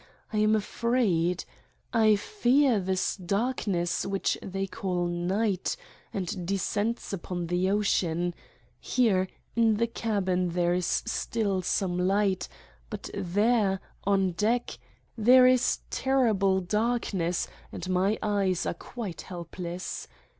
[0.33, 1.45] I am afraid!
[1.93, 5.75] I fear this darkness which they call night
[6.11, 8.33] and descends upon the ocean:
[8.79, 12.47] here, in the cabin there is still some light,
[12.89, 14.79] but there, on deck,
[15.15, 20.07] there is terrible darkness, and My eyes are 10 Satan's Diary quite helpless.